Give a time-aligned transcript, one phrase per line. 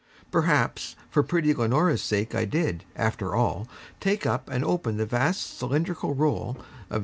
[0.31, 3.67] Perhaps for pretty Leonora's sake I did, after all,
[3.99, 6.57] take up and open the vast cylindrical roll
[6.89, 6.99] of MS.